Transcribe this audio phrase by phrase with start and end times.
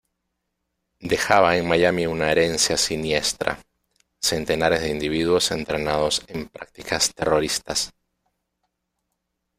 [1.01, 3.59] Dejaba en Miami una herencia siniestra:
[4.19, 7.93] centenares de individuos entrenados en prácticas terroristas.